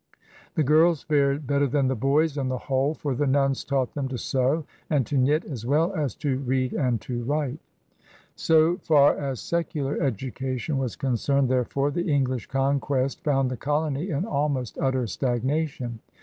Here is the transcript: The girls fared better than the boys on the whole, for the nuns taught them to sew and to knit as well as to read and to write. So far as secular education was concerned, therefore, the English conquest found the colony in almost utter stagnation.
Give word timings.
The 0.55 0.63
girls 0.63 1.03
fared 1.03 1.45
better 1.45 1.67
than 1.67 1.87
the 1.87 1.95
boys 1.95 2.35
on 2.35 2.49
the 2.49 2.57
whole, 2.57 2.95
for 2.95 3.13
the 3.13 3.27
nuns 3.27 3.63
taught 3.63 3.93
them 3.93 4.07
to 4.07 4.17
sew 4.17 4.65
and 4.89 5.05
to 5.05 5.15
knit 5.15 5.45
as 5.45 5.63
well 5.63 5.93
as 5.93 6.15
to 6.25 6.39
read 6.39 6.73
and 6.73 6.99
to 7.01 7.23
write. 7.23 7.59
So 8.35 8.77
far 8.77 9.15
as 9.15 9.39
secular 9.41 10.01
education 10.01 10.79
was 10.79 10.95
concerned, 10.95 11.49
therefore, 11.49 11.91
the 11.91 12.11
English 12.11 12.47
conquest 12.47 13.23
found 13.23 13.51
the 13.51 13.57
colony 13.57 14.09
in 14.09 14.25
almost 14.25 14.75
utter 14.81 15.05
stagnation. 15.05 15.99